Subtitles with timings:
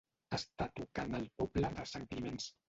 [0.37, 2.51] Està tocant al poble de Sant Climenç.